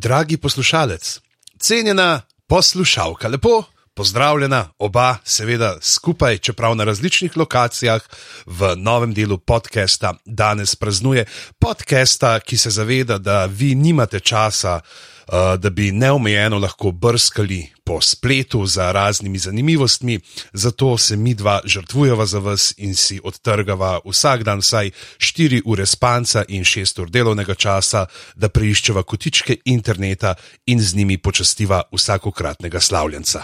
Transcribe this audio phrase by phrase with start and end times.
[0.00, 1.20] dragi poslušalec,
[1.58, 3.62] cenjena poslušalka, lepo
[3.94, 8.00] pozdravljena, oba, seveda skupaj, čeprav na različnih lokacijah
[8.46, 11.24] v novem delu podcasta danes praznuje.
[11.58, 14.80] Podcasta, ki se zaveda, da vi nimate časa.
[15.30, 20.20] Uh, da bi neomejeno lahko brskali po spletu za raznimi zanimivostmi,
[20.52, 25.86] zato se mi dva žrtvujeva za vas in si odtrgava vsak dan vsaj 4 ure
[25.86, 30.34] spanca in 6 ur delovnega časa, da preiščeva kotičke interneta
[30.66, 33.42] in z njimi počastiva vsakokratnega slavljenca.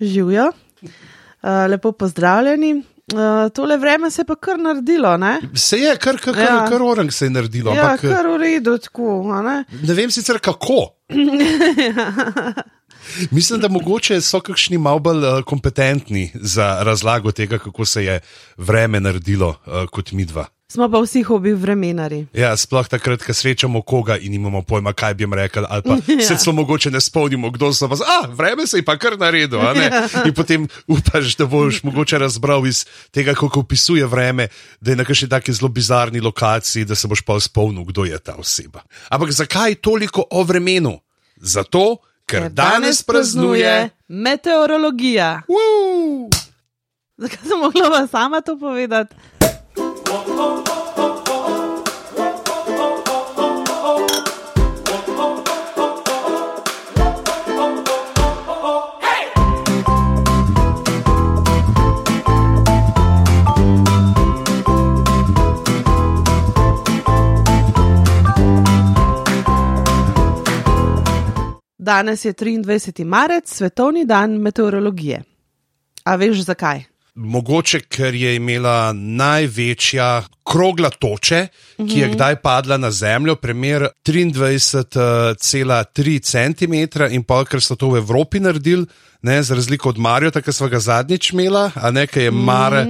[0.00, 0.52] Živijo,
[0.82, 0.88] uh,
[1.68, 2.82] lepo pozdravljeni.
[3.12, 5.16] Uh, tole vreme se je pa kar naredilo.
[5.16, 6.66] Ne, Se je, kar, kar, kar, Ja.
[6.70, 7.74] kar orang se je naredilo.
[7.74, 9.42] ja, ampak, kar v redu, tako.
[9.42, 9.64] Ne?
[9.82, 10.94] Ne vem sicer kako.
[13.30, 18.20] Mislim, da mogoče so kakšni malo bolj uh, kompetentni za razlago tega, kako se je
[18.56, 20.46] vreme naredilo uh, kot mi dva.
[20.72, 22.26] Smo pa vsi hobi vremenari.
[22.32, 25.96] Ja, sploh takrat, ko srečamo koga in nimamo pojma, kaj bi jim rekel, ali pa
[26.12, 26.22] Ja.
[26.24, 28.00] se celo mogoče ne spomnimo, kdo so vas.
[28.00, 29.60] A, vreme se je pa kar naredilo.
[29.82, 30.08] Ja.
[30.24, 34.48] In potem upaš, da boš mogoče razbral iz tega, kako opisuje vreme,
[34.80, 38.18] da je na kakšni taki zelo bizarni lokaciji, da se boš pa spomnil, kdo je
[38.18, 38.80] ta oseba.
[39.08, 41.00] Ampak zakaj toliko o vremenu?
[41.36, 41.96] Zato,
[42.32, 43.90] ker danes praznuje.
[44.08, 45.42] meteorologija.
[45.48, 46.28] Woo!
[47.20, 49.14] Zakaj sem mogla sama to povedati?
[71.82, 73.04] Danes je 23.
[73.04, 75.22] marec, svetovni dan meteorologije.
[76.04, 76.84] A veš zakaj?
[77.14, 86.22] Mogoče, ker je imela največja krogla toče, ki je kdaj padla na Zemljo, premjer 23,3
[86.22, 86.74] cm,
[87.10, 88.86] in pa ker so to v Evropi naredili,
[89.22, 92.86] ne, za razliko od Marjota, ki smo ga zadnjič imela, a ne, ki je Mare.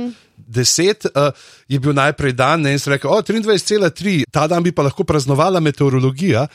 [0.53, 1.13] 10 uh,
[1.69, 5.05] je bil najprej dan, ne, in so rekli: O, 23,3, ta dan bi pa lahko
[5.05, 6.47] praznovala meteorologija.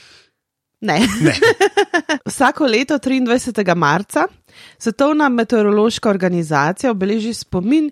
[0.81, 1.07] Ne.
[1.21, 1.33] Ne.
[2.25, 3.75] Vsako leto 23.
[3.75, 4.27] marca
[4.77, 7.91] Svetovna meteorološka organizacija obeleži spomin,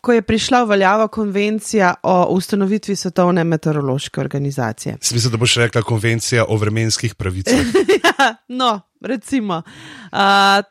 [0.00, 4.96] ko je prišla v veljavo konvencija o ustanovitvi Svetovne meteorološke organizacije.
[5.00, 7.58] Smisel, da boš rekla konvencija o vremenskih pravicah.
[8.18, 9.62] Ja, no, recimo.
[10.12, 10.18] Uh,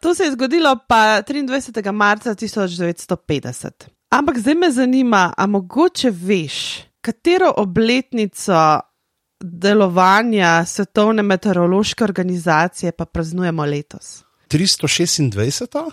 [0.02, 1.92] to se je zgodilo pa 23.
[1.92, 3.70] marca 1950.
[4.10, 8.80] Ampak zdaj me zanima, a mogoče veš, katero obletnico
[9.40, 14.24] delovanja Svetovne meteorološke organizacije pa praznujemo letos?
[14.50, 15.92] 326.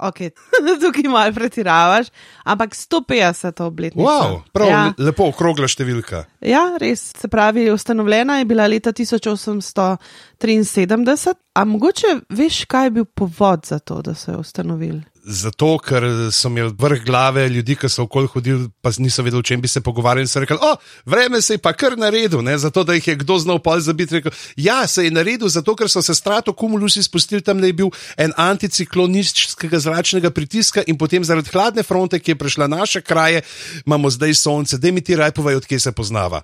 [0.00, 0.30] Okay.
[0.80, 2.06] Tukaj malo pretiravaš,
[2.44, 4.10] ampak 150 obletnica.
[4.10, 4.72] Wow, prav ja.
[4.72, 4.92] ja.
[4.98, 6.24] lepo okrogla številka.
[6.40, 7.12] ja, res.
[7.20, 11.34] Se pravi, ustanovljena je bila leta 1873.
[11.54, 15.02] A mogoče veš, kaj je bil povod za to, da so jo ustanovili?
[15.24, 19.46] Zato, ker so imeli vrh glave ljudi, ki so okoli hodili, pa niso vedeli, o
[19.46, 20.24] čem bi se pogovarjali.
[20.24, 22.56] In so rekli, o, vreme se je pa kar naredil, ne?
[22.58, 24.14] zato da jih je kdo znal pol zabiti.
[24.14, 27.76] Rekel, ja, se je naredil, zato ker so se strato kumulusi spustili tam, da je
[27.76, 32.80] bil en anticiklon nizkega zračnega pritiska in potem zaradi hladne fronte, ki je prišla na
[32.80, 33.42] naše kraje,
[33.86, 34.78] imamo zdaj sonce.
[34.78, 36.42] Dej mi ti raj povej, odkje se poznava.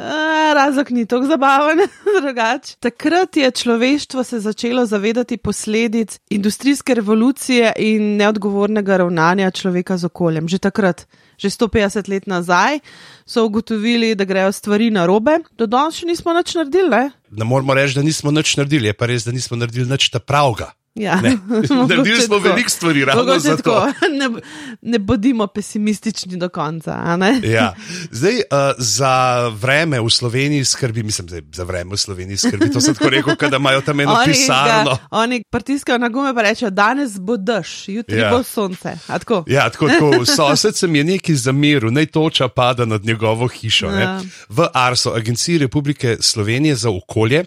[0.00, 1.78] A, Razlog ni tako zabaven,
[2.22, 2.76] drugače.
[2.80, 10.48] Takrat je človeštvo se začelo zavedati posledic industrijske revolucije in neodgovornega ravnanja človeka z okoljem.
[10.48, 11.06] Že takrat,
[11.38, 12.80] že 150 let nazaj,
[13.26, 16.90] so ugotovili, da grejo stvari na robe, do danes še nismo nič naredili.
[16.90, 17.10] Ne?
[17.30, 20.18] Ne moramo reči, da nismo nič naredili, je pa res, da nismo naredili nič ta
[20.18, 20.72] pravga.
[20.94, 21.36] Ja, Ne.
[21.88, 23.56] Naredili smo veliko stvari, ravno zato.
[23.56, 23.86] tako.
[24.10, 24.40] Ne,
[24.82, 27.16] ne bodimo pesimistični do konca.
[27.16, 27.40] ne?
[27.44, 27.74] Ja.
[28.10, 28.40] Zdaj, uh,
[28.78, 29.14] za
[29.50, 32.70] vreme v Sloveniji skrbi, mislim, da za vreme v Sloveniji skrbi.
[32.70, 34.90] To sem tako rekel, da imajo tam eno Oni pisarno.
[34.90, 38.30] ga- Oni pritiskajo na gume, pa rečejo, danes bo dež, jutri Ja.
[38.30, 38.98] bo sonce.
[39.06, 39.44] A tako?
[39.46, 43.86] Ja, tako, tako sosed sem je neki zameril, naj toča pada nad njegovo hišo.
[43.88, 44.00] Ja.
[44.00, 44.20] Ja.
[44.48, 47.44] V ARSO, Agenciji Republike Slovenije za okolje.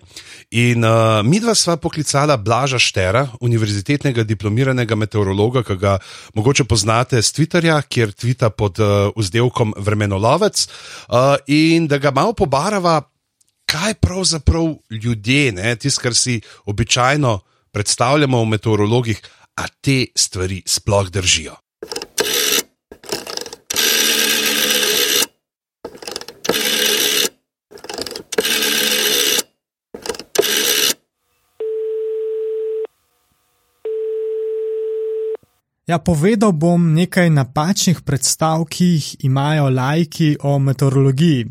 [0.51, 0.91] In uh,
[1.23, 5.97] midva sva poklicala Blaža Štera, univerzitetnega diplomiranega meteorologa, ki ga
[6.35, 12.33] mogoče poznate z Twitterja, kjer tvita pod uh, vzdelkom Vremenolovec, uh, in da ga malo
[12.33, 13.01] pobarava,
[13.69, 17.39] kaj pravzaprav ljudje, tisto, kar si običajno
[17.73, 19.21] predstavljamo v meteorologih,
[19.55, 21.62] a te stvari sploh držijo.
[35.93, 41.43] Ja, povedal bom nekaj napačnih predstav, ki jih imajo lajki o meteorologiji.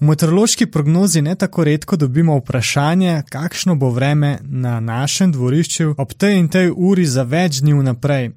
[0.00, 6.14] V meteorološki prognozi ne tako redko dobimo vprašanje, kakšno bo vreme na našem dvorišču ob
[6.14, 8.30] tej in tej uri za več dni vnaprej.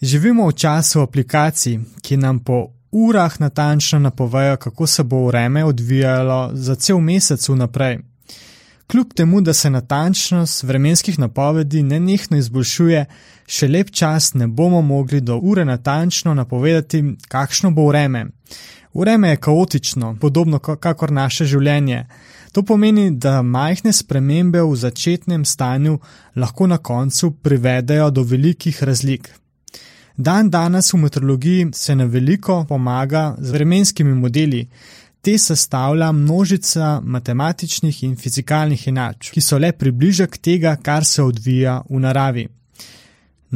[0.00, 6.50] Živimo v času aplikacij, ki nam po urah natančno napovejo, kako se bo vreme odvijalo
[6.54, 7.98] za cel mesec vnaprej.
[8.86, 13.04] Kljub temu, da se natančnost vremenskih napovedi nenehno izboljšuje,
[13.46, 18.26] še lep čas ne bomo mogli do ure natančno napovedati, kakšno bo vreme.
[18.94, 22.04] Vreme je kaotično, podobno kakor naše življenje.
[22.52, 25.98] To pomeni, da majhne spremembe v začetnem stanju
[26.36, 29.32] lahko na koncu privedejo do velikih razlik.
[30.16, 34.68] Dan danes v meteorologiji se na veliko pomaga z vremenskimi modeli.
[35.24, 41.78] Te sestavlja množica matematičnih in fizikalnih enačb, ki so le približek tega, kar se odvija
[41.88, 42.44] v naravi.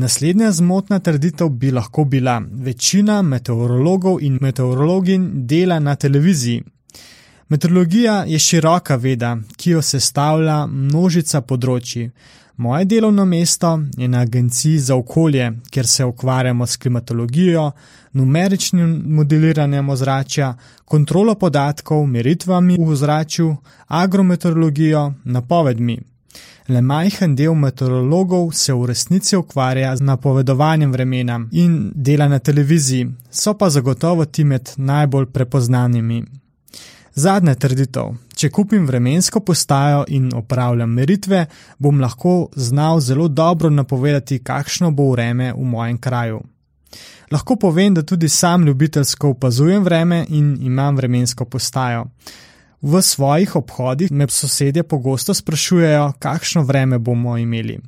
[0.00, 6.62] Naslednja zmotna trditev bi lahko bila: večina meteorologov in meteorologin dela na televiziji.
[7.49, 12.11] Meteorologija je široka veda, ki jo sestavlja množica področji.
[12.61, 17.71] Moje delovno mesto je na Agenciji za okolje, kjer se ukvarjamo s klimatologijo,
[18.12, 20.50] numeričnim modeliranjem ozračja,
[20.85, 23.56] kontrolo podatkov, meritvami v ozračju,
[23.89, 25.99] agrometeorologijo, napovedmi.
[26.69, 33.09] Le majhen del meteorologov se v resnici ukvarja z napovedovanjem vremena in dela na televiziji,
[33.31, 36.21] so pa zagotovo ti med najbolj prepoznanimi.
[37.14, 41.46] Zadnja trditev: če kupim vremensko postajo in opravljam meritve,
[41.78, 46.40] bom lahko znal zelo dobro napovedati, kakšno bo vreme v mojem kraju.
[47.31, 52.06] Lahko povem, da tudi sam ljubiteljsko opazujem vreme in imam vremensko postajo.
[52.82, 57.78] V svojih obhodih me sosedje pogosto sprašujejo, kakšno vreme bomo imeli.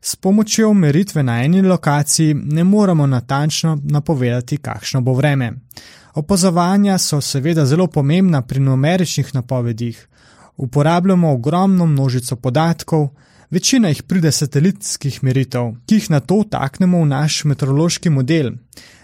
[0.00, 5.52] S pomočjo meritve na eni lokaciji ne moremo natančno napovedati, kakšno bo vreme.
[6.18, 10.08] Opazovanja so seveda zelo pomembna pri numeričnih napovedih.
[10.56, 13.08] Uporabljamo ogromno množico podatkov,
[13.50, 18.52] večina jih pride satelitskih meritev, ki jih na to taknemo v naš meteorološki model.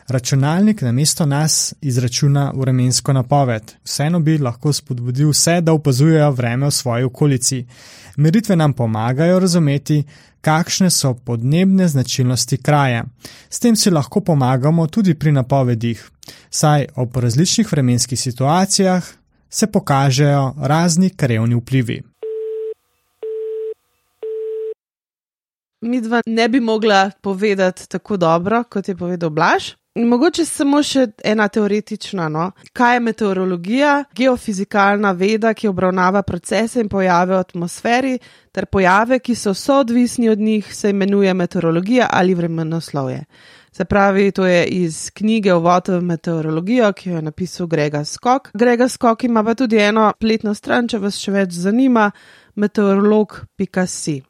[0.09, 3.73] Računalnik na mesto nas izračuna vremensko napoved.
[3.85, 7.65] Vseeno bi lahko spodbudil vse, da opazujejo vreme v svoji okolici.
[8.17, 10.05] Meritve nam pomagajo razumeti,
[10.41, 13.05] kakšne so podnebne značilnosti kraja.
[13.51, 16.05] S tem si lahko pomagamo tudi pri napovedih,
[16.51, 19.05] saj ob različnih vremenskih situacijah
[19.51, 22.03] se pokažejo razni krevni vplivi.
[25.85, 29.75] Mi dva ne bi mogla povedati tako dobro, kot je povedal Blaž.
[29.95, 32.29] Mogoče samo še ena teoretična.
[32.29, 32.49] No?
[32.73, 33.91] Kaj je meteorologija?
[34.17, 38.15] Geofizikalna veda, ki obravnava procese in pojave v atmosferi,
[38.51, 43.25] ter pojave, ki so soodvisni od njih, se imenuje meteorologija ali vremenoslovje.
[43.73, 48.51] Se pravi, to je iz knjige Uvod v meteorologijo, ki jo je napisal Grega Skok.
[48.55, 52.11] Grega Skok ima pa tudi eno pletno stran, če vas še več zanima,
[52.55, 54.23] meteorolog.si.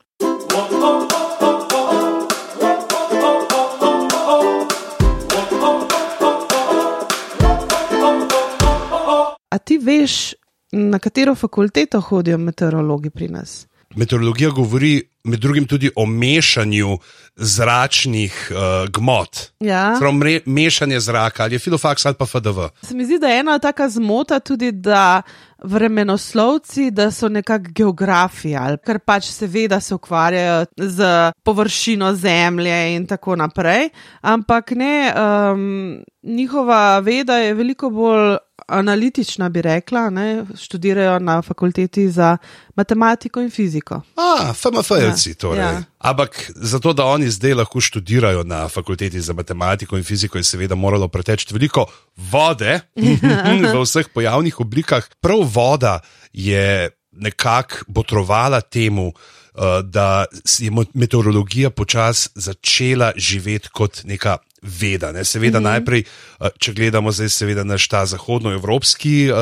[9.55, 10.35] A ti veš,
[10.73, 13.67] na katero fakulteto hodijo meteorologi pri nas?
[13.95, 16.99] Meteorologija govori med drugim tudi o mešanju
[17.37, 19.39] zračnih uh, gmot.
[19.61, 19.97] Ja.
[20.01, 20.13] Prav
[20.47, 22.61] mešanje zraka, ali je filofaks ali pa FDV.
[22.83, 25.23] Se mi zdi, da je ena taka zmota tudi, da
[25.65, 28.53] vremenoslovci, da so nekako geografi,
[28.87, 31.07] ker pač seveda se ukvarjajo z
[31.45, 33.89] površino zemlje in tako naprej,
[34.21, 40.45] ampak ne, um, njihova veda je veliko bolj analitična, bi rekla, ne?
[40.57, 42.37] študirajo na fakulteti za
[42.75, 43.95] matematiko in fiziko.
[44.17, 45.61] A, FMF-jelci, ja, torej.
[45.61, 45.83] Ja.
[45.99, 50.75] Ampak zato, da oni zdaj lahko študirajo na fakulteti za matematiko in fiziko, je seveda
[50.75, 52.81] moralo preteči veliko vode
[53.75, 55.09] v vseh pojavnih oblikah.
[55.21, 56.01] Prav voda
[56.33, 60.25] je nekako botrovala temu, uh, da
[60.59, 65.13] je meteorologija počasi začela živeti kot neka veda.
[65.13, 65.25] Ne?
[65.25, 65.71] Seveda, mm -hmm.
[65.71, 66.05] najprej,
[66.41, 69.37] uh, če gledamo zdaj, seveda, naš ta zahodnoevropski uh,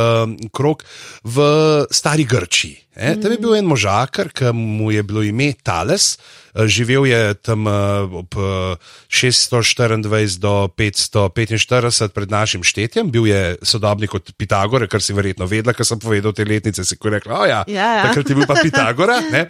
[0.52, 0.84] krok
[1.24, 1.38] v
[1.90, 2.76] stari Grčiji.
[2.96, 3.22] Mm -hmm.
[3.22, 6.18] Tam je bil en možakar, ki mu je bilo ime Thales.
[6.66, 7.66] Živel je tam
[8.12, 8.34] ob
[9.08, 15.72] 624 do 545 pred našim štetjem, bil je sodobnik od Pitagore, kar si verjetno vedela,
[15.72, 16.84] ker sem povedal te letnice.
[16.84, 18.02] Si rekla, oh ja, ja, ja.
[18.02, 19.20] takrat je bil pa Pitagora.
[19.32, 19.48] Ne?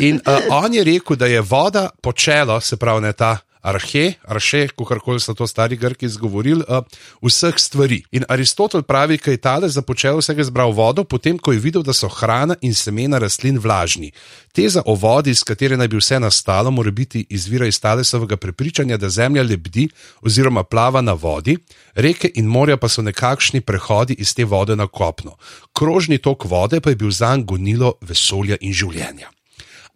[0.00, 4.68] In uh, on je rekel, da je voda počelo, se pravi, ne ta arhe, arhe,
[4.68, 6.84] kako so to stari Grki izgovorili, uh,
[7.22, 8.02] vseh stvari.
[8.12, 11.92] In Aristotel pravi, da je tale započel vsega zbral vodo, potem ko je videl, da
[11.92, 14.12] so hrana in semena rastlin vlažni.
[14.52, 18.96] Teza o vodi, iz katere naj bi vse nastalo, mora biti izvira iz Talesovega prepričanja,
[18.96, 19.88] da zemlja lebdi
[20.22, 21.56] oziroma plava na vodi,
[21.94, 25.36] reke in morja pa so nekakšni prehodi iz te vode na kopno.
[25.72, 29.30] Krožni tok vode pa je bil zanj gonilo vesolja in življenja.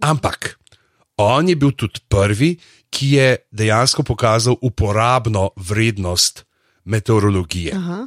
[0.00, 0.56] Ampak
[1.20, 2.54] on je bil tudi prvi,
[2.90, 6.44] ki je dejansko pokazal uporabno vrednost
[6.84, 7.74] meteorologije.
[7.76, 8.06] Aha.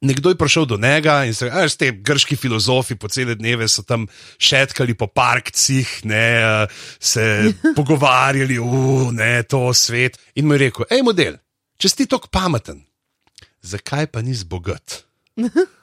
[0.00, 3.82] Nekdo je prišel do njega in se rekel: te grški filozofi po cele dneve so
[3.82, 4.06] tam
[4.38, 6.66] šetkali po parkcih, ne,
[7.00, 8.58] se pogovarjali,
[9.12, 10.18] da je to svet.
[10.34, 11.40] In mu je rekel: hej, model,
[11.78, 12.84] če si tako pameten,
[13.62, 15.02] zakaj pa nisi bogat?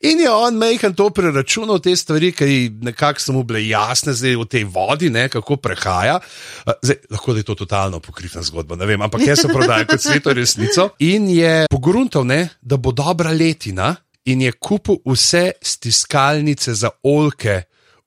[0.00, 4.36] In je on mehen to preračunal, te stvari, ki nekako so mu bile jasne, zdaj
[4.36, 6.18] v tej vodi, ne, kako prehaja.
[6.82, 10.02] Zdaj, lahko da je to totalno pokrita zgodba, ne vem, ampak jaz se prodajam kot
[10.02, 10.90] sveto resnico.
[11.06, 13.94] In je pogruntal, ne, da bo dobra letina,
[14.26, 17.62] in je kupil vse stiskalnice za olke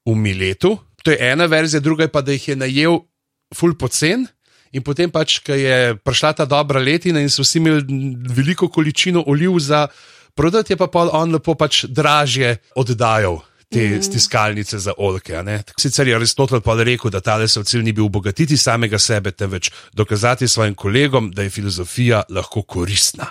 [0.05, 0.75] v Miletu.
[1.03, 2.99] To je ena verzija, druga je pa, da jih je najel
[3.55, 4.27] ful pocen.
[4.75, 7.81] In potem pač, ko je prišla ta dobra letina in so vsi imeli
[8.35, 9.87] veliko količino oliv za
[10.39, 13.41] prodati, je pa pol on lepo pač dražje oddajal.
[13.69, 14.01] Te mm.
[14.01, 15.37] stiskalnice za olke.
[15.77, 19.29] Sicer je Aristotel pa rekel, da tale se v cilj ni bil obogatiti samega sebe,
[19.31, 23.29] temveč dokazati svojim kolegom, da je filozofija lahko koristna.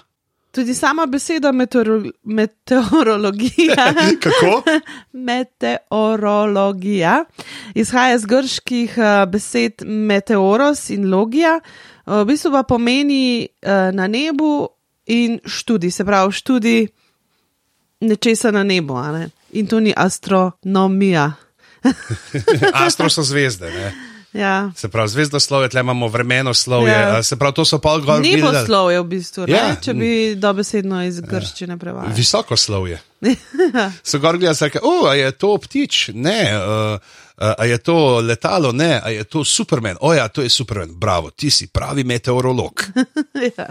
[0.55, 3.95] Tudi sama beseda meteoro meteorologija.
[4.23, 4.62] Kako?
[5.31, 7.25] meteorologija
[7.75, 14.07] izhaja iz grških uh, besed meteoros in logija, uh, v bistvu pa pomeni uh, na
[14.07, 14.69] nebu
[15.07, 16.87] in študij, se pravi študij
[18.00, 18.99] nečesa na nebu.
[18.99, 19.31] Ne?
[19.52, 21.33] In to ni astronomija.
[22.87, 23.71] Astro so zvezde.
[23.71, 24.09] Ne?
[24.33, 24.71] Ja.
[24.76, 27.23] Se pravi, zvezdoslove, tle imamo vremeno slovje, Ja.
[27.23, 28.52] se pravi, to so pa gor Ni videli.
[28.52, 29.52] poslovje v bistvu, ne?
[29.52, 29.76] Ja.
[29.83, 32.14] če bi dobesedno iz grščine prevajali.
[32.14, 33.00] Visoko slovje.
[34.02, 36.99] So gor gledali, da oh, je to ptič, ne, uh,
[37.38, 39.97] uh, a je to letalo, ne, a je to Superman.
[40.00, 42.85] O ja, to je Superman, bravo, ti si pravi meteorolog.
[43.59, 43.67] ja.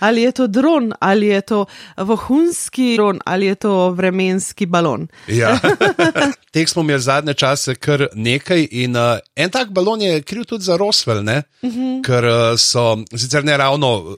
[0.00, 1.64] Ali je to dron, ali je to
[1.96, 5.08] vohunski dron, ali je to vremenski balon.
[5.28, 5.58] Ja.
[6.52, 10.64] Teh smo imeli zadnje čase kar nekaj, in uh, en tak balon je kriv tudi
[10.64, 11.42] za Roswell, ne?
[11.62, 12.02] uh -huh.
[12.06, 14.16] ker uh, so sicer ne ravno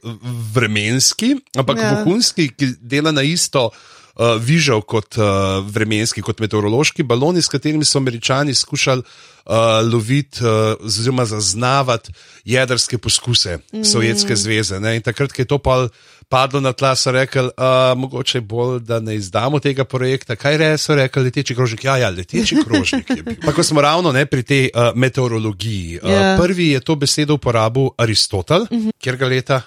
[0.54, 1.82] vremenski, ampak Ja.
[1.82, 1.94] ja.
[1.94, 3.70] vohunski, ki dela na isto.
[4.12, 9.54] Uh, vižal kot uh, vremenski, kot meteorološki baloni, s katerimi so američani skušali uh,
[9.92, 12.12] loviti, uh, oziroma zaznavati
[12.44, 13.84] jedrske poskuse mm.
[13.84, 14.80] Sovjetske zveze.
[14.80, 14.96] Ne?
[14.96, 15.88] In takrat, ko je to pol
[16.32, 20.36] padlo na tla, so rekli, uh, mogoče bolj, da ne izdamo tega projekta.
[20.36, 21.84] Kaj re, so rekli, leteči krožnik.
[21.84, 23.36] Ja, ja, leteči krožnik je bil.
[23.46, 26.00] Pa ko smo ravno ne, pri tej uh, meteorologiji.
[26.02, 26.36] Uh, Ja.
[26.36, 28.90] Prvi je to besedo uporabil Aristotel, mm -hmm.
[29.00, 29.62] kjer ga leta.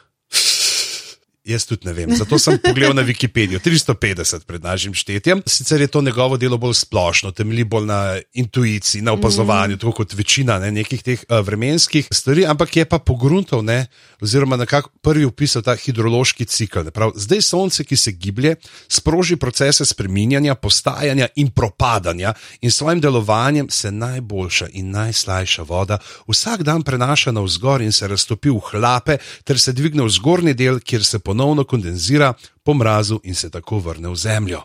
[1.45, 3.59] Jaz tudi ne vem, zato sem pogledal na Wikipedijo.
[3.61, 5.43] 350 pred našim štetjem.
[5.45, 7.99] Sicer je to njegovo delo bolj splošno, temelji bolj na
[8.33, 9.79] intuiciji, na opazovanju, mm.
[9.79, 13.85] tako kot večina ne, nekih teh uh, vremenskih stvari, ampak je pa pogruntov, ne,
[14.21, 16.81] oziroma nekako prvi opisal ta hidrološki cikl.
[16.87, 18.55] ne, Prav, zdaj sonce, ki se giblje,
[18.89, 25.97] sproži procese spreminjanja, postajanja in propadanja, in s svojim delovanjem se najboljša in najslajša voda
[26.27, 30.79] vsak dan prenaša navzgor in se raztopi v hlape, ter se dvigne v zgornji del,
[30.79, 34.61] kjer se ponovno kondenzira po mrazu in se tako vrne v zemljo.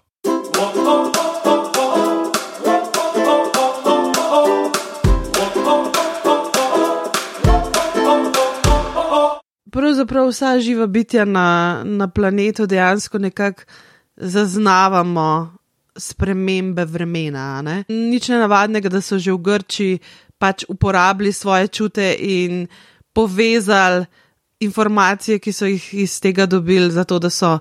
[9.71, 13.62] Pravzaprav vsa živa bitja na, na planetu dejansko nekako
[14.17, 15.57] zaznavamo
[15.97, 17.62] spremembe vremena.
[17.62, 17.85] Ne?
[17.89, 19.99] Nič ne navadnega, da so že v Grči
[20.39, 22.69] pač uporabili svoje čute in
[23.12, 24.07] povezali
[24.61, 27.59] informacije, ki so jih iz tega dobili, zato da so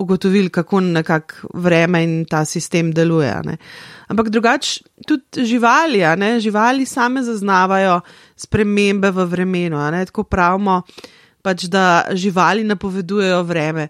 [0.00, 3.34] ugotovili, kako nekako vreme in ta sistem deluje.
[3.44, 3.56] Ne?
[4.08, 6.40] Ampak drugače tudi živali, ne?
[6.40, 8.00] živali same zaznavajo
[8.36, 9.90] spremembe v vremenu.
[9.90, 10.06] ne?
[10.06, 10.82] Tako pravimo,
[11.42, 13.88] pač, da živali napovedujejo vreme.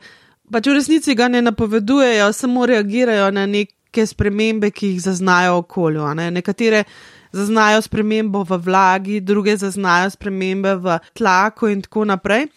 [0.52, 5.64] Pač v resnici ga ne napovedujejo, samo reagirajo na neke spremembe, ki jih zaznajo v
[5.64, 6.14] okolju.
[6.14, 6.30] Ne?
[6.30, 6.84] Nekatere
[7.32, 12.48] zaznajo spremembo v vlagi, druge zaznajo spremembe v tlaku in tako naprej.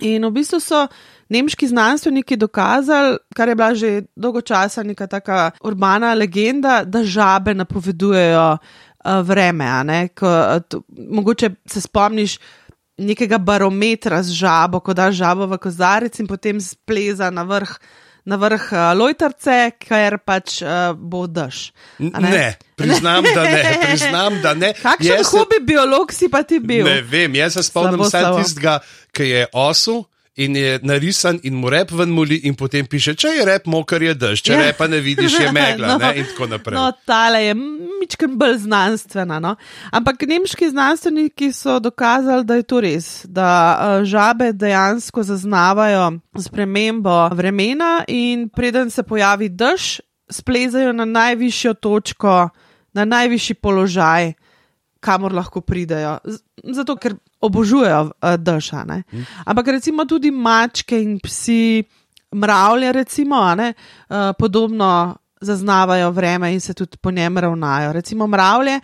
[0.00, 0.86] In v bistvu so
[1.28, 7.54] nemški znanstveniki dokazali, kar je bila že dolgo časa neka taka urbana legenda, da žabe
[7.54, 10.08] napovedujejo uh, vreme.
[10.16, 12.38] Ko, uh, to, mogoče se spomniš
[12.98, 17.76] nekega barometra z žabo, ko daš žabo v kozarec in potem spleza na vrh
[18.24, 21.72] na vrh uh, lojtarce, ker pač uh, bo dež.
[21.98, 23.62] N- Ne, priznam, da ne.
[23.84, 24.72] Priznam, da ne.
[24.74, 26.86] Kakšen Jaz se- hobi biolog si pa ti bil?
[26.86, 28.78] Ne vem, jaz se spomnim samo tistega,
[29.12, 30.04] ki je osu.
[30.34, 34.00] In je narisan, in mu rep ven moli, in potem piše, če je rep moker,
[34.02, 34.60] je dež, če Ja.
[34.62, 35.98] repa ne vidiš, je megla, No.
[35.98, 36.74] ne, in tako naprej.
[36.74, 37.54] No, tale je
[38.00, 39.36] mičken bolj znanstvena.
[39.38, 39.56] No?
[39.92, 47.28] Ampak nemški znanstveniki so dokazali, da je to res, da uh, žabe dejansko zaznavajo spremembo
[47.28, 52.48] vremena in preden se pojavi dež, splezajo na najvišjo točko,
[52.94, 54.32] na najvišji položaj,
[55.02, 56.16] kamor lahko pridejo.
[56.72, 58.72] Zato, ker obožujejo uh, dež.
[58.78, 59.02] a ne.
[59.46, 61.82] Ampak recimo tudi mačke in psi,
[62.38, 67.92] mravlje, recimo, ne, uh, podobno zaznavajo vreme in se tudi po njem ravnajo.
[67.92, 68.80] Recimo mravlje,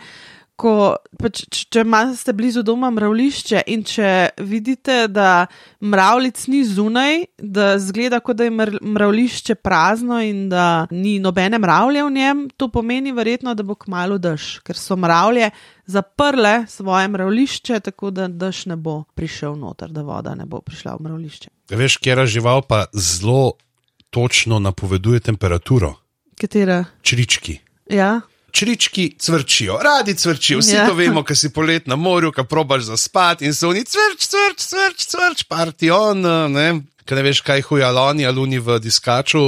[0.59, 0.71] ko,
[1.15, 5.45] pač, č- če imate blizu doma mravlišče in če vidite, da
[5.79, 11.57] mravljic ni zunaj, da zgleda, kot da je mr- mravlišče prazno in da ni nobene
[11.57, 15.49] mravlje v njem, to pomeni verjetno, da bo kmalo dež, ker so mravlje
[15.85, 20.93] zaprle svoje mravlišče, tako da dež ne bo prišel noter, da voda ne bo prišla
[20.93, 21.49] v mravlišče.
[21.71, 23.53] Veš, kera žival pa zelo
[24.09, 25.95] točno napoveduje temperaturo.
[26.35, 26.83] Katera?
[27.01, 27.59] Črički.
[27.87, 28.19] Ja.
[28.51, 30.87] Črički cvrčijo, radi cvrčijo, vsi Ja.
[30.87, 34.59] to vemo, ki si polet na morju, ki probaš zaspati in so oni cvrč, cvrč,
[34.59, 36.81] cvrč, cvrč, partion, ne.
[37.05, 39.39] Ker ne veš, kaj huja loni ali oni v diskaču,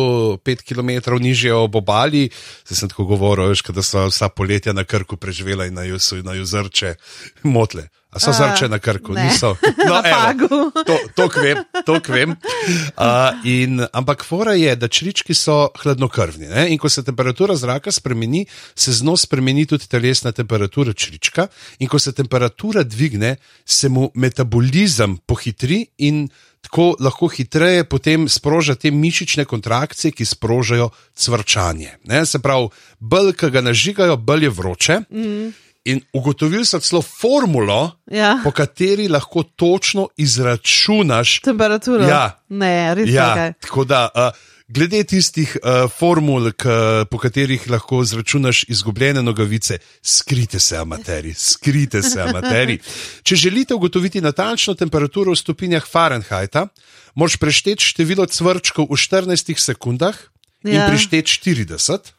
[0.41, 0.89] pet km
[1.19, 2.29] nižje ob obali.
[2.65, 6.23] Zdaj sem tako govoril, veš, da so vsa poletja na krku preživela in na, ju-
[6.23, 6.95] na juzrče
[7.43, 7.85] motle.
[8.11, 9.23] A so zrče na krku, ne.
[9.23, 9.55] niso.
[9.89, 10.71] Na Pagu.
[10.85, 12.35] to, to kvem, to kvem.
[12.35, 16.49] Uh, in, ampak fora je, da črički so hladnokrvni.
[16.51, 16.65] Ne?
[16.75, 18.43] In ko se temperatura zraka spremeni,
[18.75, 21.47] se z njo spremeni tudi telesna temperatura črička.
[21.79, 26.27] In ko se temperatura dvigne, se mu metabolizem pohitri in
[26.61, 31.97] tako lahko hitreje potem sproža te mišične kontrakcije, ki sprožajo cvrčanje.
[32.11, 32.25] Ne?
[32.25, 35.01] Se pravi, bolj, ki ga nažigajo, bolj je vroče.
[35.09, 35.51] Mm.
[35.83, 38.39] In ugotovili so celo formulo, Ja.
[38.43, 41.39] po kateri lahko točno izračunaš.
[41.39, 42.03] Temperaturo.
[42.03, 42.39] Ja.
[42.49, 43.53] Ne, res Ja, je.
[43.53, 44.21] tako da, uh,
[44.67, 46.65] glede tistih uh, formul, k,
[47.09, 52.79] po katerih lahko izračunaš izgubljene nogavice, skrite se, amateri, skrite se, amateri.
[53.23, 56.67] Če želite ugotoviti natančno temperaturo v stopinjah Fahrenheita,
[57.15, 60.15] moraš prešteti število cvrčkov v 14 sekundah
[60.63, 60.87] in Ja.
[60.89, 62.13] prišteti 40.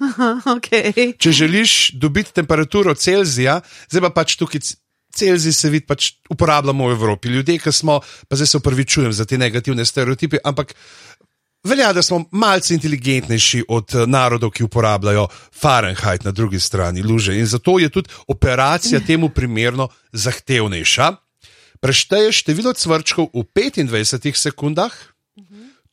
[0.56, 1.12] Okay.
[1.18, 3.60] Če želiš dobiti temperaturo Celzija,
[3.90, 4.60] zdaj pa pač tukaj.
[5.14, 7.30] Celzij se vidi, pač uporabljamo v Evropi.
[7.30, 10.72] Ljudje, ki smo, pa zdaj se upravičujem za te negativne stereotipe, ampak
[11.64, 17.38] velja, da smo malce inteligentnejši od eh, narodov, ki uporabljajo Fahrenheit na drugi strani luže.
[17.38, 21.12] In zato je tudi operacija temu primerno zahtevnejša.
[21.78, 24.92] Prešteješ število cvrčkov v 25 sekundah,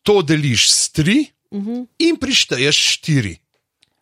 [0.04, 1.26] to deliš s 3
[2.00, 3.41] in prišteješ 4.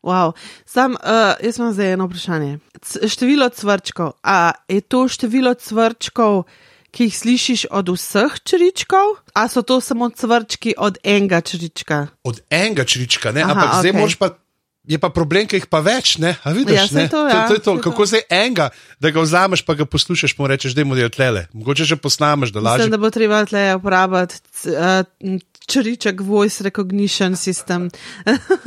[0.03, 0.33] Wow.
[0.65, 2.59] Sam, uh, jaz imam zdaj eno vprašanje.
[2.81, 4.11] C število cvrčkov.
[4.23, 6.43] A je to število cvrčkov,
[6.91, 12.07] ki jih slišiš od vseh čričkov, ali so to samo cvrčki od enega črička?
[12.23, 13.41] od enega črička, ne?
[13.41, 13.99] Aha, ampak zdaj okej.
[13.99, 14.29] moraš pa.
[14.89, 16.33] Je pa problem, ker jih pa več, ne?
[16.41, 17.05] A vidiš, Ja, ne?
[17.11, 17.73] to, ja, to, to je to.
[17.85, 21.45] Kako zdaj enega, da ga vzameš, pa ga poslušaš, mu rečeš, da je tlele.
[21.53, 22.89] Mogoče že posnameš, da lažje.
[22.89, 25.05] Mislim, da bo treba tle uporabljati uh,
[25.69, 27.93] čriček voice recognition system.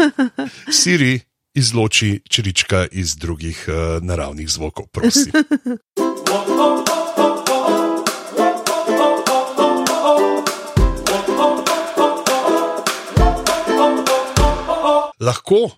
[0.82, 1.20] Siri
[1.58, 5.32] izloči črička iz drugih uh, naravnih zvokov, prosim.
[15.22, 15.70] Lahko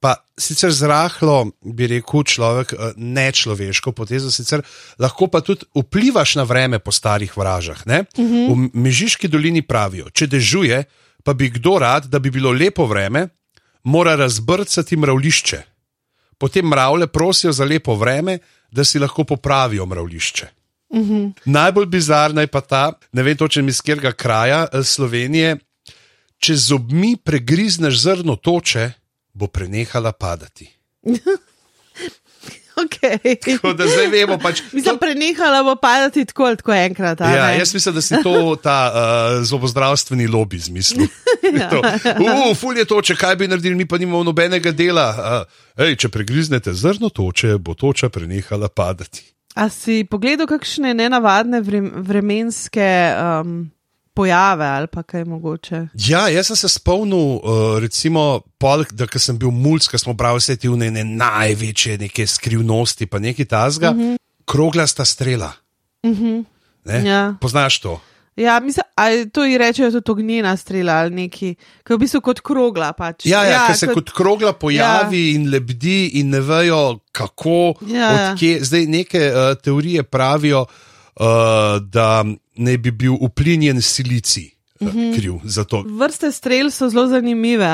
[0.00, 4.62] pa sicer zrahlo, bi rekel človek, eh, nečloveško potezo, sicer
[4.98, 7.82] lahko pa tudi vplivaš na vreme po starih vražah.
[7.86, 8.70] Uh -huh.
[8.72, 10.84] V Mežiški dolini pravijo, če dežuje,
[11.24, 13.28] pa bi kdo rad, da bi bilo lepo vreme,
[13.84, 15.62] mora razbrcati mravlišče.
[16.38, 18.38] Potem mravlje prosijo za lepo vreme,
[18.70, 20.46] da si lahko popravijo mravlišče.
[20.94, 21.26] Mhm.
[21.44, 25.56] Najbolj bizarna je pa ta, ne vem točno iz katerega kraja eh, Slovenije,
[26.38, 28.92] če z zobmi pregrizneš zrno toče,
[29.38, 30.66] bo prenehala padati.
[32.78, 33.34] Okay.
[33.44, 34.60] Tako da zdaj vemo, pač.
[34.72, 37.20] Mislim, prenehala bo padati tako ali tako enkrat.
[37.20, 37.58] Ja, ne?
[37.58, 41.08] jaz mislim, da si to ta uh, zobozdravstveni lobby izmislil.
[41.58, 41.70] Ja.
[41.70, 41.82] To,
[42.50, 45.08] Uf, fulje toče, kaj bi naredili, mi pa nimamo nobenega dela.
[45.18, 49.24] Uh, ej, če pregriznete zrno toče, bo toča prenehala padati.
[49.58, 52.86] A si pogledal kakšne nenavadne vrem, vremenske
[53.18, 53.64] um,
[54.18, 55.84] pojave ali pa kaj mogoče?
[56.08, 60.42] Ja, jaz sem se spomnil, uh, recimo, pol, da sem bil mulj, ko smo brali
[60.42, 64.16] vse te une največje neke skrivnosti, pa nekaj tasga, uh -huh.
[64.46, 65.52] kroglasta strela.
[66.02, 66.44] Uh -huh.
[67.04, 67.34] Ja.
[67.40, 68.00] Poznaš to?
[68.36, 72.20] Ja, mislim, ali to ji rečejo tudi ognjena strela ali neki, ki je v bistvu
[72.20, 72.92] kot krogla.
[72.92, 73.26] Pač.
[73.26, 75.34] Ja, ja, ja se kot, kot krogla pojavi ja.
[75.34, 77.74] in lebdi, in ne vejo, kako.
[77.86, 78.58] Ja, ja.
[78.60, 81.26] Zdaj, neke uh, teorije pravijo, uh,
[81.82, 82.24] da
[82.58, 84.58] ne bi bil uplinjen silicij.
[84.80, 85.14] Mhm.
[85.14, 85.82] kriv za to.
[85.86, 87.66] Vrste strel so zelo zanimive.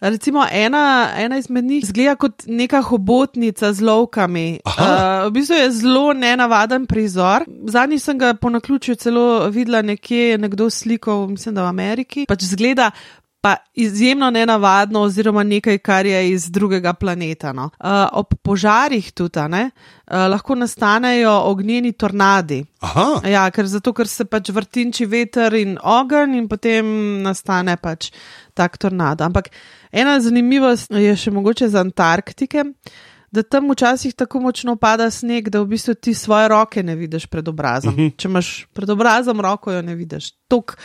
[0.00, 4.60] Recimo ena, ena izmed njih zgleda kot neka hobotnica z lovkami.
[4.64, 7.44] Uh, v bistvu je zelo nenavaden prizor.
[7.66, 12.26] Zadnji sem ga po naključju celo videla nekje, nekdo slikal, mislim, da v Ameriki.
[12.28, 12.90] Pač zgleda
[13.46, 17.52] pa izjemno nenavadno, oziroma nekaj, kar je iz drugega planeta.
[17.52, 17.64] No.
[17.64, 22.64] Uh, ob požarih tudi ne, uh, lahko nastanejo ognjeni tornadi.
[23.24, 26.90] Ja, ker, zato, ker se pač vrtinči veter in ogenj, in potem
[27.22, 28.10] nastane pač
[28.54, 29.22] tak tornado.
[29.24, 29.52] Ampak
[29.92, 32.66] ena zanimivost je še mogoče za Antarktike.
[33.30, 37.30] Da tam včasih tako močno pada sneg, da v bistvu ti svoje roke ne vidiš
[37.30, 37.94] pred obrazom.
[37.94, 38.08] Uh mhm.
[38.08, 38.16] -huh.
[38.16, 40.32] Če imaš pred obrazom roko, jo ne vidiš.
[40.48, 40.78] Tuk,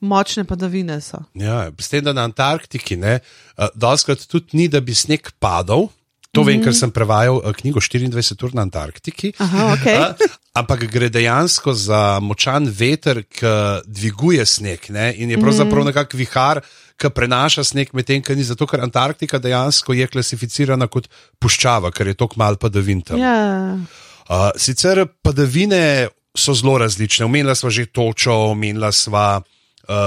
[0.00, 1.22] močne padavine so.
[1.34, 5.88] Ja, s tem, da na Antarktiki, uh, doskrat tudi ni, da bi sneg padal.
[6.36, 6.64] To vem, mm -hmm.
[6.64, 9.32] ker sem prevajal uh, knjigo 24 ur na Antarktiki.
[9.38, 9.96] Aha, okay.
[9.96, 13.46] uh, ampak gre dejansko za močan veter, ki
[13.86, 15.14] dviguje sneg ne?
[15.16, 15.86] in je pravzaprav mm -hmm.
[15.86, 16.60] nekak vihar,
[16.96, 22.06] ki prenaša sneg, medtem ko ni zato, ker Antarktika dejansko je klasificirana kot puščava, ker
[22.06, 23.16] je tako malo padavin tam.
[23.16, 23.80] Yeah.
[24.28, 27.24] Uh, sicer padavine so zelo različne.
[27.24, 29.55] Omenila sva že točo, omenila sva uh,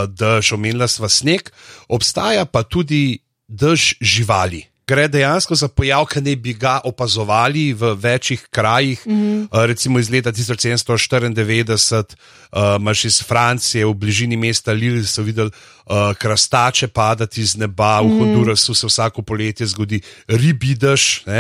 [0.08, 1.50] dež, omenila sva sneg,
[1.88, 4.69] obstaja pa tudi dež živali.
[4.90, 9.48] Gre dejansko za pojav, ki ne bi ga opazovali v večjih krajih, mm -hmm.
[9.52, 12.16] uh, recimo iz leta 1794,
[12.52, 18.02] uh, imaš iz Francije, v bližini mesta Lille, so videli uh, krastače padati z neba,
[18.02, 18.16] mm -hmm.
[18.16, 18.20] v.
[18.20, 21.34] Hondurasu se vsako poletje zgodi ribidež, uh,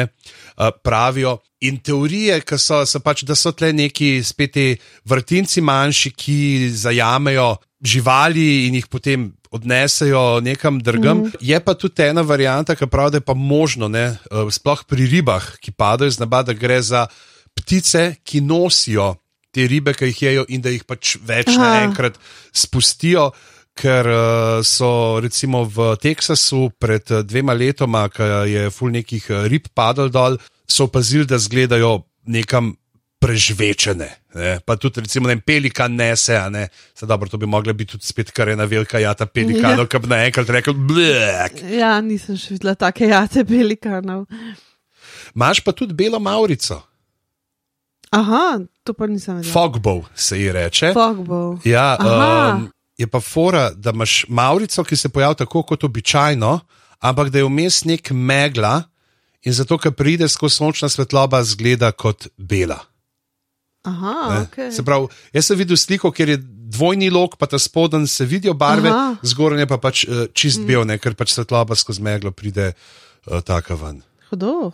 [0.83, 1.37] pravijo.
[1.59, 7.55] In teorije, so, so pač, da so tle neki spet ti vrtinci manjši, ki zajamejo
[7.81, 11.17] živali in jih potem odnesejo nekam drugam.
[11.17, 11.31] Mm.
[11.41, 15.05] Je pa tudi ena varijanta, ki pravi, da je pa možno, ne, eh, sploh pri
[15.05, 17.07] ribah, ki padajo z neba, da gre za
[17.57, 19.15] ptice, ki nosijo
[19.51, 22.19] te ribe, ki jih jejo in da jih pač več naenkrat
[22.53, 23.31] spustijo.
[23.79, 29.69] Ker uh, so recimo v Teksasu pred uh, dvema letoma, ko je ful nekih rib
[29.73, 30.35] padal dol,
[30.67, 32.73] so opazili, da izgledajo nekam
[33.19, 34.09] prežvečene.
[34.35, 34.59] Ne?
[34.65, 36.67] Pa tudi, recimo, ne, pelikan nese, ne.
[37.01, 39.91] Dobro, to bi mogla biti tudi spet kar ena velika jata pelikanov, ja.
[39.91, 41.61] ki bi naenkrat rekel: Blek.
[41.75, 44.25] Ja, nisem še videla take jate pelikanov.
[45.35, 46.79] Imáš pa tudi belo Maurico.
[48.15, 49.53] Aha, to pa nisem videla.
[49.53, 50.93] Fogbow se ji reče.
[50.95, 51.59] Fogbow.
[51.67, 56.59] Ja, um, je pa fora, da imaš Maurico, ki se pojavlja tako kot običajno,
[56.99, 58.81] ampak da je vmes nek megla
[59.43, 62.88] in zato, ker pride skozi sončna svetloba, zgleda kot bela.
[63.87, 64.71] Aha, okay.
[64.75, 68.53] Se pravi, jaz sem videl sliko, kjer je dvojni lok, pa ta spodaj se vidijo
[68.53, 68.91] barve,
[69.23, 70.67] zgoraj pa pač uh, čist mm.
[70.67, 74.03] bel, ne, ker pač svetloba skozi meglo pride uh, taka ven.
[74.29, 74.71] Hudo.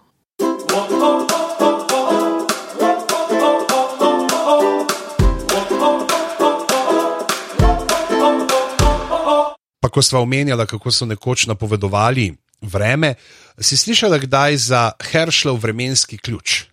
[9.80, 12.32] Pa ko smo omenjali, kako so nekoč napovedovali
[12.66, 13.14] vreme,
[13.62, 16.64] si slišala kdaj za Herschelov vremenski ključ?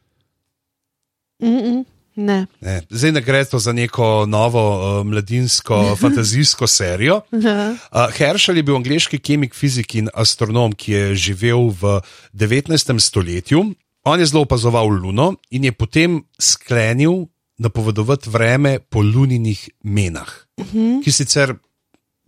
[1.42, 1.84] Mm -mm.
[2.14, 2.46] Ne.
[2.60, 2.80] Ne.
[2.90, 4.62] Zdaj ne gre to za neko novo
[5.00, 7.20] uh, mladinsko fantazijsko serijo.
[7.32, 12.00] Uh, Herschel je bil angliški kemik, fizik in astronom, ki je živel v
[12.32, 12.98] 19.
[13.00, 13.64] stoletju.
[14.04, 17.26] On je zelo opazoval Luno in je potem sklenil
[17.58, 20.78] napovedovati vreme po luninih menah, uh mhm.
[20.78, 21.04] -huh.
[21.04, 21.54] ki sicer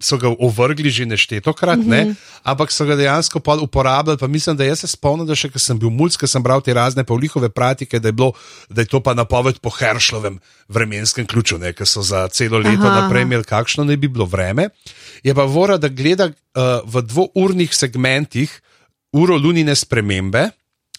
[0.05, 1.91] so ga ovrgli že neštetokrat, mm -hmm.
[1.91, 2.05] ne?
[2.05, 2.13] Mhm.
[2.45, 4.19] ampak so ga dejansko uporabljali.
[4.19, 6.61] Pa mislim, da jaz se spomnim, da še ko sem bil mulj, ko sem bral
[6.61, 8.33] te razne pavlihove pratike, da je, bilo,
[8.69, 10.39] da je to pa napoved po Heršlovem
[10.69, 13.01] vremenskem ključu, ki so za celo leto Aha.
[13.01, 14.69] naprej imeli, kakšno ne bi bilo vreme.
[15.23, 16.33] Je pa vora, da gleda uh,
[16.85, 18.61] v dvournih segmentih
[19.13, 20.51] uro lunine spremembe.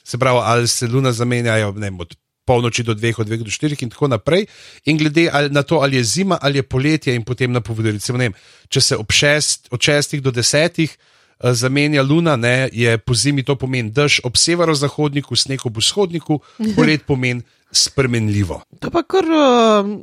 [0.03, 2.15] Se pravi, ali se luna zamenjajo ne, od
[2.45, 4.45] polnoči do dveh, od dveh do štirih in tako naprej.
[4.85, 8.21] In glede na to, ali je zima ali je poletje, in potem napovedali, recimo,
[8.69, 13.55] če se šest, od šestih do desetih uh, zamenja luna, ne, je po zimi to
[13.55, 16.39] pomeni dež ob severozahodniku, sneg ob vzhodniku,
[16.75, 18.61] polet pomeni spremenljivo.
[18.79, 19.25] To pa kar.
[19.25, 19.95] Uh...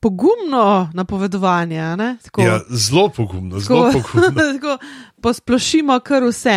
[0.00, 1.76] Pogumno napovedovanje.
[2.36, 4.76] Ja, zelo pogumno, zelo pogumno.
[5.22, 6.56] Posplošimo kar vse.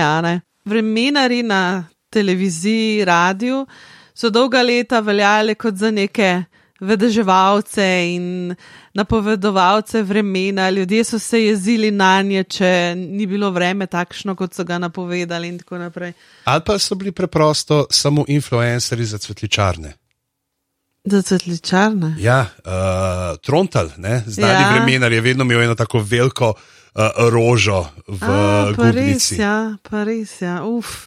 [0.66, 6.44] Vremenari na televiziji, radiju, uh, so dolga leta veljale kot za neke
[6.80, 8.56] vedeževalce in
[8.94, 10.70] napovedovalce vremena.
[10.70, 15.48] Ljudje so se jezili na nje, če ni bilo vreme takšno, kot so ga napovedali,
[15.48, 16.14] in tako naprej.
[16.46, 19.94] Ali pa so bili preprosto samo influencerji za cvetličarne.
[21.06, 22.16] Za cvetličarne.
[22.20, 24.72] Ja, uh, Trontal, ne, znani Ja.
[24.74, 27.02] vremenar, je vedno imel eno tako veliko uh,
[27.32, 29.42] rožo v A, pa res, Gubnici.
[29.42, 31.07] ja, pa res, ja, uf.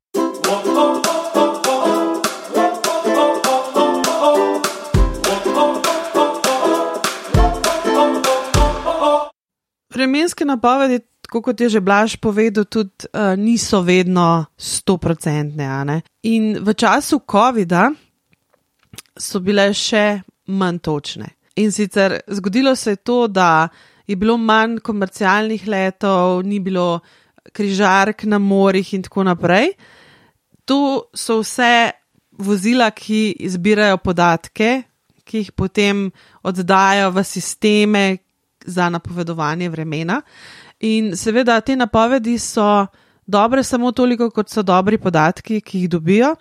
[9.90, 16.02] Vremenske napovedi, tako kot je že Blaž povedal, tudi uh, niso vedno stoprocentne.
[16.22, 17.90] In v času COVID-a
[19.18, 21.28] so bile še manj točne.
[21.56, 23.68] In sicer zgodilo se je to, da
[24.06, 27.00] je bilo manj komercialnih letov, ni bilo
[27.52, 29.74] križark na morjih in tako naprej.
[30.64, 31.90] To so vse
[32.38, 34.82] vozila, ki zbirajo podatke,
[35.24, 36.08] ki jih potem
[36.42, 38.04] oddajo v sisteme
[38.66, 40.22] za napovedovanje vremena.
[40.80, 42.86] In seveda te napovedi so
[43.26, 46.34] dobre samo toliko, kot so dobri podatki, ki jih dobijo.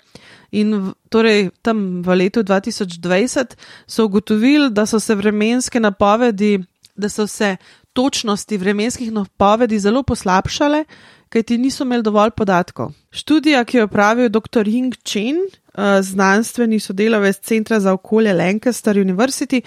[0.51, 3.55] In v- torej tam v letu 2020
[3.88, 6.60] so ugotovili, da so se vremenske napovedi,
[6.95, 7.58] da so se
[7.93, 10.84] točnosti vremenskih napovedi zelo poslabšale,
[11.29, 12.91] kajti niso imeli dovolj podatkov.
[13.12, 14.65] Študija, ki jo je pravil dr.
[14.65, 19.62] Ying Chen, eh, znanstveni sodelavec Centra za okolje Lancaster University,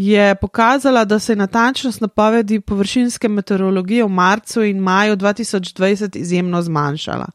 [0.00, 6.62] je pokazala, da se je natančnost napovedi površinske meteorologije v marcu in maju 2020 izjemno
[6.62, 7.26] zmanjšala.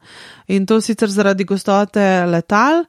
[0.47, 2.83] In to sicer zaradi gostote letal.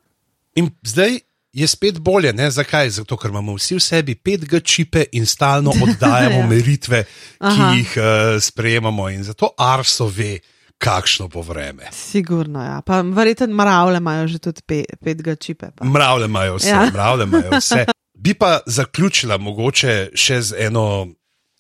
[0.55, 1.19] In zdaj
[1.53, 2.51] je spet bolje, ne?
[2.51, 2.91] zakaj?
[2.91, 6.47] Zato, ker imamo vsi v sebi 5G čipe in stalno oddajamo Ja.
[6.47, 7.11] meritve, ki
[7.43, 7.73] Aha.
[7.73, 8.05] jih uh,
[8.41, 10.39] sprejemamo, in zato Arso ve,
[10.79, 11.89] kakšno bo vreme.
[11.93, 12.81] Sigurno, ja.
[12.83, 14.61] Pa verjetno mravlje imajo že tudi
[14.97, 15.67] 5G čipe.
[15.71, 15.85] pa.
[15.85, 16.83] Mravlje imajo vse, Ja.
[16.83, 16.91] ja.
[16.91, 17.85] mravlje imajo vse.
[18.17, 21.07] Bi pa zaključila mogoče še z eno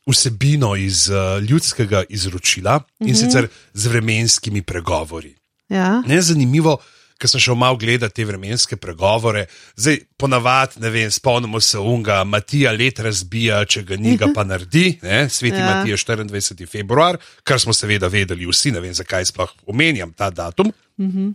[0.06, 3.16] vsebino iz uh, ljudskega izročila in Mhm.
[3.16, 5.34] sicer z vremenskimi pregovori.
[5.68, 6.02] Ja.
[6.06, 6.78] Ne zanimivo,
[7.18, 9.46] ker sem šel malo gledati te vremenske pregovore.
[9.76, 14.44] Zdaj, ponavadi, ne vem, spomnimo se unga, Matija let razbija, če ga ni, ga pa
[14.44, 15.28] naredi, ne?
[15.28, 15.64] sveti Ja.
[15.64, 15.74] ja.
[15.74, 16.66] Matija 24.
[16.68, 20.72] februar, kar smo seveda vedeli vsi, ne vem, zakaj sploh omenjam ta datum.
[21.00, 21.28] Mhm.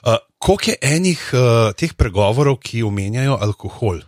[0.00, 4.00] Uh, koliko je enih uh, teh pregovorov, ki omenjajo alkohol?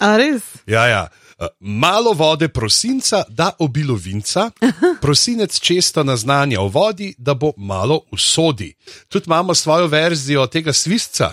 [0.00, 0.42] A res?
[0.66, 1.08] Ja, ja.
[1.38, 4.50] Uh, malo vode prosinca, da obilo vinca,
[5.04, 8.74] prosinec često naznanja o vodi, da bo malo usodi.
[9.08, 11.32] Tudi imamo svojo verzijo tega svisca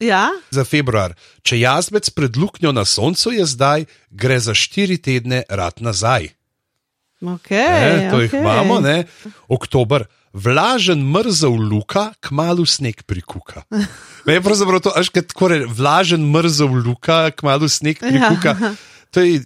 [0.00, 0.28] Ja.
[0.50, 1.14] za februar.
[1.42, 6.28] Če jazbec pred luknjo na soncu je zdaj, gre za štiri tedne rad nazaj.
[7.20, 8.40] Okay, Ne, to jih okay.
[8.40, 9.04] imamo, ne?
[9.48, 10.04] Oktober.
[10.32, 13.64] Vlažen mrzel luka, kmalu sneg prikuka.
[14.28, 18.54] Ne, pravzaprav to, až kaj tako reče, vlažen mrzel luka, kmalu sneg prikuka.
[18.54, 18.74] Ja.
[19.10, 19.42] To je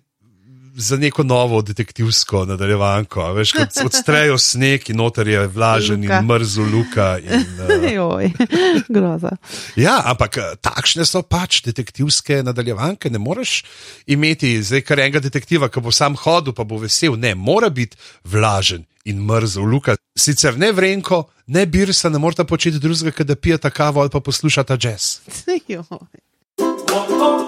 [0.77, 3.21] za neko novo detektivsko nadaljevanko.
[3.21, 6.19] a Veš, kot odstrejo sneg in noter je vlažen Luka.
[6.19, 7.19] in mrzel luka.
[7.19, 7.47] In,
[7.85, 8.31] uh, Joj,
[8.95, 9.37] groza.
[9.77, 13.11] Ja, ampak eh, takšne so pač detektivske nadaljevanke.
[13.11, 13.63] Ne moreš
[14.07, 17.17] imeti zdaj kar enega detektiva, ki bo sam hodil, pa bo vesel.
[17.17, 19.65] Ne, mora biti vlažen in mrzel.
[19.65, 19.97] Luka.
[20.19, 24.21] Sicer ne vrenko, ne birsa, ne morata početi drugega, kot da pijeta kavo ali pa
[24.21, 25.19] poslušata jazz.
[25.69, 27.44] Joj.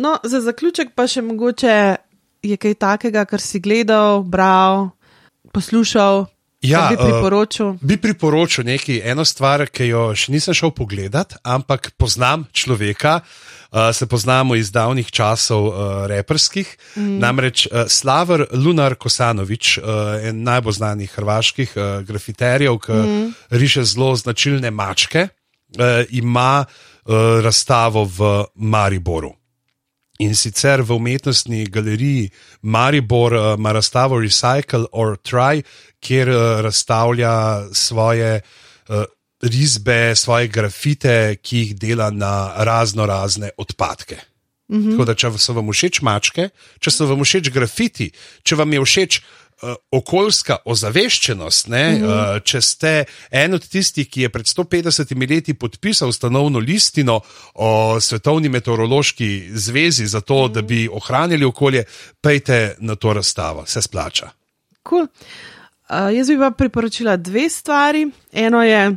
[0.00, 1.76] No, za zaključek pa še mogoče
[2.42, 4.88] je kaj takega, kar si gledal, bral,
[5.52, 6.24] poslušal,
[6.60, 7.78] Ja, bi eh, priporočil.
[7.80, 13.88] Bi priporočil nekaj, eno stvar, ki jo še nisem šel pogledat, ampak poznam človeka, uh,
[13.96, 15.78] se poznamo iz davnih časov uh,
[16.12, 16.68] reperskih.
[17.00, 17.16] Mm.
[17.24, 23.26] Namreč uh, Slavor Lunar Kosanovič, uh, en najbolj znanih hrvaških uh, grafiterjev, ki mm.
[23.56, 29.39] riše zelo značilne mačke, uh, ima uh, razstavo v Mariboru.
[30.20, 32.28] In sicer v umetnostni galeriji
[32.62, 35.62] Maribor uh, ima razstavo Recycle or Try,
[36.00, 39.04] kjer uh, razstavlja svoje uh,
[39.42, 44.16] risbe, svoje grafite, ki jih dela na razno razne odpadke.
[44.68, 44.90] Mm -hmm.
[44.90, 46.48] Tako da, če so vam všeč mačke,
[46.80, 48.10] če so vam všeč grafiti,
[48.42, 49.39] če vam je všeč uh,
[49.90, 52.36] okoljska ozaveščenost, ne, mm -hmm.
[52.36, 57.20] uh, če ste en od tistih, ki je pred 150 leti podpisal ustanovno listino
[57.54, 60.52] o Svetovni meteorološki zvezi, zato mm -hmm.
[60.52, 61.84] da bi ohranili okolje,
[62.20, 64.30] pejte na to razstavo, se splača.
[64.88, 65.02] Cool.
[65.02, 68.10] Uh, jaz bi pa priporočila dve stvari.
[68.32, 68.96] Eno je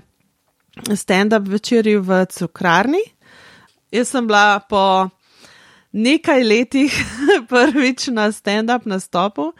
[0.89, 3.03] stand-up večerji v cukrarni.
[3.91, 5.09] Jaz sem bila po
[5.91, 6.93] nekaj letih
[7.49, 9.41] prvič na stand-up nastopu.
[9.41, 9.53] Uh,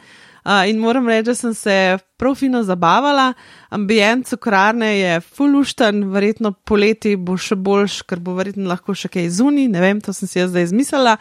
[0.69, 3.33] in moram reči, da sem se prav fino zabavala.
[3.69, 9.29] Ambient cukrarne je fulušten, verjetno poleti bo še boljš, ker bo verjetno lahko še kaj
[9.39, 11.17] zunaj, ne vem, to sem si jaz zdaj izmislila.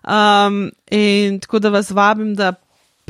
[0.00, 2.54] Um, in tako da vas vabim, da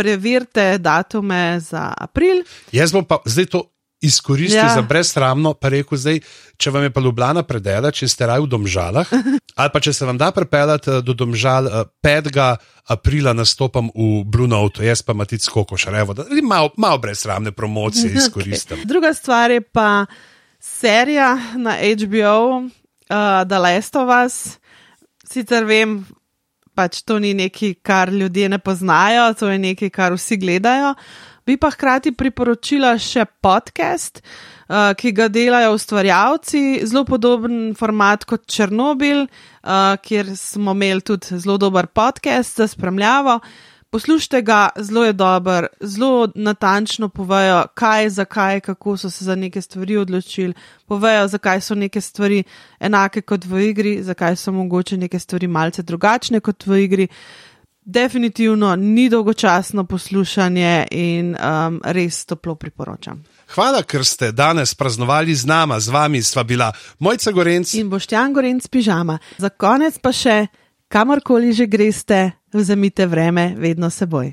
[0.01, 2.42] preverite datume za april.
[2.73, 3.66] Jaz bom pa zdaj to
[4.00, 4.74] izkoristil Ja.
[4.74, 6.20] za brezsramno, pa rekel zdaj,
[6.56, 9.08] če vam je pa Ljubljana predela, če ste raj v Domžalah,
[9.60, 12.56] ali pa če se vam da prepeljati eh, do Domžal, eh, 5.
[12.88, 18.12] aprila nastopam v Blue Note, jaz pa Matic Kokoš, revo, da malo, malo brezsramne promocije
[18.20, 18.82] izkoristim.
[18.84, 20.06] Druga stvar je pa
[20.60, 22.56] serija na HBO,
[23.10, 24.58] uh, The Last of Us.
[25.30, 26.00] Sicer vem,
[26.74, 30.94] pač to ni nekaj, kar ljudje ne poznajo, to je nekaj, kar vsi gledajo.
[31.46, 38.46] Bi pa hkrati priporočila še podcast, uh, ki ga delajo ustvarjalci, zelo podoben format kot
[38.50, 43.40] Černobil, uh, kjer smo imeli tudi zelo dober podcast za spremljavo.
[43.90, 49.62] Poslušajte ga, zelo je dober, zelo natančno povejo, kaj, zakaj, kako so se za neke
[49.62, 50.55] stvari odločili,
[50.87, 52.44] povejo, zakaj so neke stvari
[52.81, 57.09] enake kot v igri, zakaj so mogoče neke stvari malce drugačne kot v igri.
[57.85, 63.25] Definitivno ni dolgočasno poslušanje in um, res toplo priporočam.
[63.55, 67.75] Hvala, ker ste danes praznovali z nama, z vami sva bila Mojca Gorenc.
[67.75, 69.19] In boštjan gorenc pižama.
[69.38, 70.47] Za konec pa še,
[70.88, 74.33] kamorkoli že greste, vzemite vreme vedno seboj.